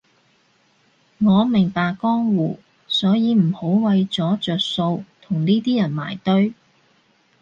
[1.19, 6.55] 我明白江湖，所以唔好為咗着數同呢啲人埋堆